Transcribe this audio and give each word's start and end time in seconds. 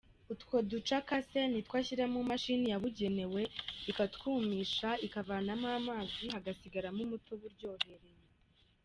Utwo 0.33 0.55
duce 0.69 0.93
akase 1.01 1.39
nitwo 1.47 1.73
ashyira 1.81 2.05
mu 2.13 2.21
mashini 2.29 2.65
yabugewe, 2.73 3.41
ikatwumisha 3.89 4.89
ikavanamo 5.05 5.67
amazi 5.79 6.23
hagasigaramo 6.33 6.99
umutobe 7.07 7.43
uryohereye. 7.49 8.19